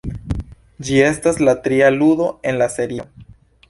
Ĝi 0.87 0.97
estas 1.09 1.39
la 1.45 1.57
tria 1.69 1.95
ludo 2.01 2.35
en 2.53 2.61
la 2.65 2.73
serio. 2.81 3.11